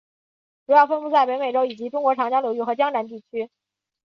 [0.65, 3.51] 主要分布在北美洲以及中国长江流域和江南地区。